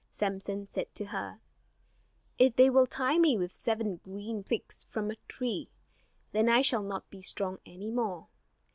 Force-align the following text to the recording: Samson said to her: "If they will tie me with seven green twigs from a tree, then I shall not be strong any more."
Samson 0.09 0.65
said 0.65 0.95
to 0.95 1.05
her: 1.05 1.41
"If 2.39 2.55
they 2.55 2.71
will 2.71 2.87
tie 2.87 3.19
me 3.19 3.37
with 3.37 3.53
seven 3.53 3.97
green 3.97 4.43
twigs 4.43 4.87
from 4.89 5.11
a 5.11 5.15
tree, 5.27 5.69
then 6.31 6.49
I 6.49 6.63
shall 6.63 6.81
not 6.81 7.07
be 7.11 7.21
strong 7.21 7.59
any 7.67 7.91
more." 7.91 8.27